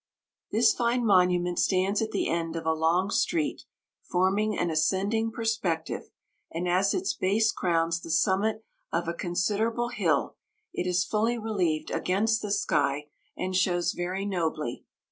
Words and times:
This 0.49 0.73
fine 0.73 1.05
monument 1.05 1.59
stands 1.59 2.01
at 2.01 2.09
the 2.09 2.27
end 2.27 2.55
of 2.55 2.65
a 2.65 2.73
long 2.73 3.11
street, 3.11 3.65
forming 4.01 4.57
an 4.57 4.71
ascending 4.71 5.29
perspective; 5.31 6.09
and 6.51 6.67
as 6.67 6.95
its 6.95 7.13
base 7.13 7.51
crowns 7.51 8.01
the 8.01 8.09
summit 8.09 8.65
of 8.91 9.07
a 9.07 9.13
considerable 9.13 9.89
hill, 9.89 10.37
it 10.73 10.87
is 10.87 11.05
fully 11.05 11.37
relieved 11.37 11.91
against 11.91 12.41
the 12.41 12.49
sky, 12.51 13.09
and 13.37 13.55
shows 13.55 13.91
very 13.91 14.25
nobly. 14.25 14.85